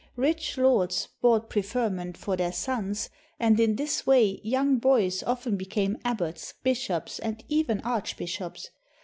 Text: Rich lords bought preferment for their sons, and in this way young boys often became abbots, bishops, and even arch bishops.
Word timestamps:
Rich 0.15 0.57
lords 0.57 1.09
bought 1.21 1.47
preferment 1.47 2.17
for 2.17 2.35
their 2.35 2.51
sons, 2.51 3.11
and 3.39 3.59
in 3.59 3.75
this 3.75 4.03
way 4.07 4.41
young 4.43 4.79
boys 4.79 5.21
often 5.21 5.57
became 5.57 5.99
abbots, 6.03 6.55
bishops, 6.63 7.19
and 7.19 7.43
even 7.49 7.81
arch 7.81 8.17
bishops. 8.17 8.71